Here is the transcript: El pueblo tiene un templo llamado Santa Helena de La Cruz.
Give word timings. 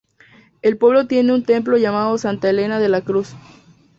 El 0.63 0.79
pueblo 0.79 1.05
tiene 1.05 1.31
un 1.31 1.43
templo 1.43 1.77
llamado 1.77 2.17
Santa 2.17 2.49
Helena 2.49 2.79
de 2.79 2.89
La 2.89 3.01
Cruz. 3.01 3.35